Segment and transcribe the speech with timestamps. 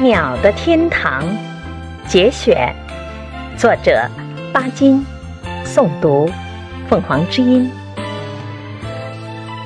[0.00, 1.24] 鸟的天堂》
[2.06, 2.72] 节选，
[3.56, 4.08] 作者
[4.52, 5.04] 巴金，
[5.64, 6.30] 诵读
[6.88, 7.68] 凤凰之音。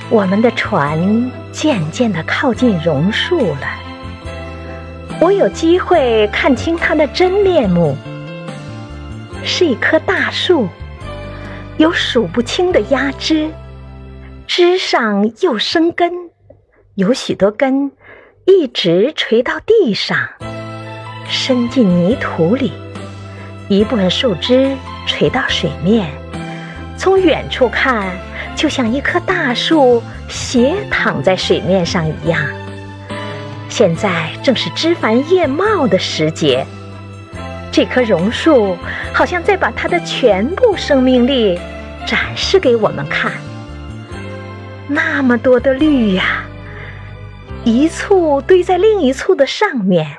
[0.08, 3.66] 我们的船渐渐地靠近榕树了，
[5.20, 7.94] 我有机会看清它的真面目，
[9.44, 10.66] 是一棵大树，
[11.76, 13.50] 有数不清的压枝，
[14.46, 16.10] 枝上又生根，
[16.94, 17.92] 有许多根。
[18.44, 20.18] 一直垂到地上，
[21.28, 22.72] 伸进泥土里；
[23.68, 26.08] 一部分树枝垂到水面，
[26.96, 28.10] 从远处看，
[28.56, 32.40] 就像一棵大树斜躺在水面上一样。
[33.68, 36.66] 现在正是枝繁叶茂的时节，
[37.70, 38.76] 这棵榕树
[39.12, 41.60] 好像在把它的全部生命力
[42.04, 43.30] 展示给我们看。
[44.88, 46.41] 那么多的绿呀！
[47.64, 50.16] 一簇堆在另一簇的上面，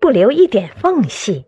[0.00, 1.44] 不留一点缝隙。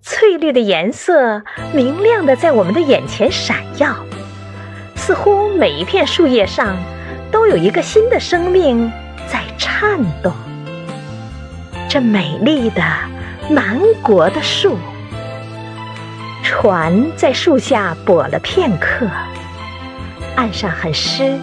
[0.00, 1.42] 翠绿的颜色
[1.74, 3.94] 明亮的在我们的眼前闪耀，
[4.96, 6.74] 似乎每一片树叶上
[7.30, 8.90] 都有一个新的生命
[9.28, 10.32] 在颤动。
[11.86, 12.82] 这美丽的
[13.50, 14.78] 南国的树，
[16.42, 19.06] 船在树下泊了片刻，
[20.36, 21.38] 岸上很湿，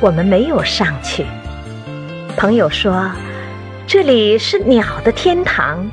[0.00, 1.24] 我们没有上去。
[2.36, 3.10] 朋友说
[3.88, 5.90] ：“这里是鸟的天堂，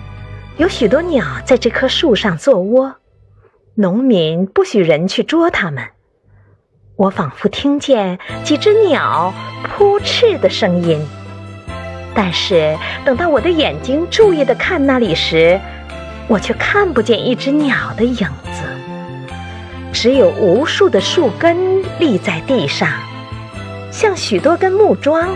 [0.58, 2.96] 有许多鸟在这棵树上做窝。
[3.76, 5.82] 农民不许人去捉它们。”
[6.98, 9.34] 我仿佛听见几只鸟
[9.64, 11.00] 扑翅的声音，
[12.14, 15.60] 但是等到我的眼睛注意的看那里时，
[16.28, 18.16] 我却看不见一只鸟的影
[18.52, 18.64] 子，
[19.94, 22.90] 只有无数的树根立在地上，
[23.92, 25.30] 像许多根木桩。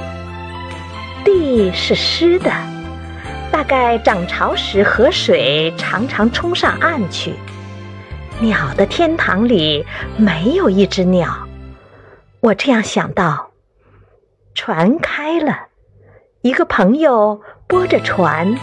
[1.58, 2.52] 地是湿的，
[3.52, 7.34] 大概涨潮时河水常常冲上岸去。
[8.40, 9.84] 鸟的天堂里
[10.18, 11.36] 没有一只鸟，
[12.42, 13.50] 我这样想到。
[14.54, 15.58] 船开了，
[16.44, 18.56] 一个朋友拨着船，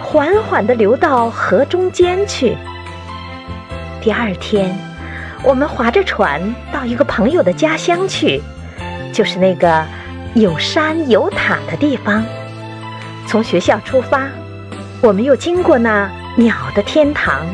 [0.00, 2.56] 缓缓地流到河中间去。
[4.00, 4.74] 第二天，
[5.42, 8.40] 我们划着船到一个朋友的家乡去，
[9.12, 9.84] 就是那个。
[10.34, 12.24] 有山有塔的地方，
[13.26, 14.28] 从学校出发，
[15.00, 17.46] 我们又经过那鸟的天堂。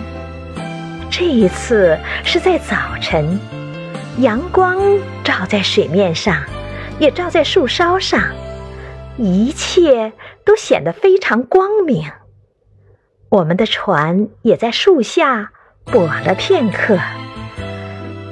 [1.11, 3.39] 这一次是在早晨，
[4.19, 4.77] 阳光
[5.23, 6.43] 照在水面上，
[6.99, 8.21] 也照在树梢上，
[9.17, 10.13] 一切
[10.45, 12.11] 都显得非常光明。
[13.31, 15.53] 我们的船也在树下
[15.85, 16.99] 泊了片刻。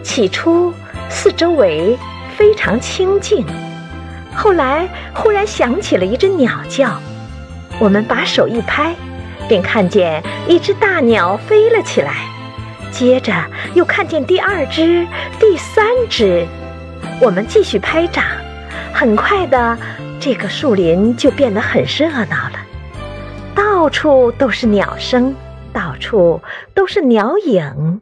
[0.03, 0.75] 起初，
[1.09, 1.97] 四周围
[2.37, 3.47] 非常清静。
[4.35, 7.01] 后来忽然响起了一只鸟叫，
[7.79, 8.95] 我们把手一拍，
[9.49, 12.13] 便看见一只大鸟飞了起来，
[12.91, 13.33] 接着
[13.75, 15.07] 又看见第二只、
[15.39, 16.47] 第三只，
[17.21, 18.25] 我们继续拍掌。
[18.93, 19.79] 很快的，
[20.21, 22.59] 这个树林就变得很热闹了，
[23.55, 25.35] 到处都是鸟声，
[25.73, 26.43] 到处
[26.75, 28.02] 都是鸟影。